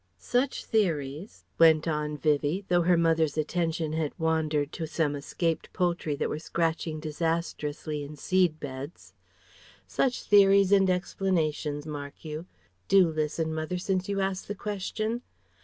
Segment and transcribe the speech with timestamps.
[0.17, 6.15] Such theories" went on Vivie, though her mother's attention had wandered to some escaped poultry
[6.15, 9.13] that were scratching disastrously in seed beds
[9.85, 12.47] "Such theories and explanations, mark you
[12.87, 15.21] do listen, mother, since you asked the question..."